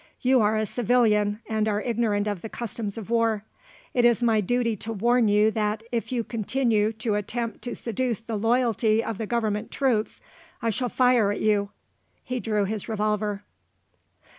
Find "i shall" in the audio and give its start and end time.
10.59-10.89